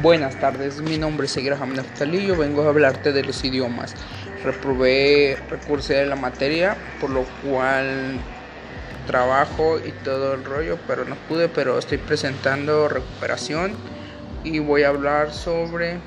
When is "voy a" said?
14.60-14.88